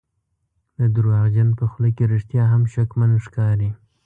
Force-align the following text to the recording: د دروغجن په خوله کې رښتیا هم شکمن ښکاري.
د 0.77 0.79
دروغجن 0.95 1.49
په 1.59 1.65
خوله 1.71 1.89
کې 1.95 2.03
رښتیا 2.13 2.43
هم 2.53 2.63
شکمن 2.73 3.11
ښکاري. 3.25 3.69